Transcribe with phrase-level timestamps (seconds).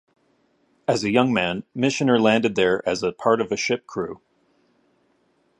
[0.87, 4.19] As a young man, Michener landed there as a part of a ship crew.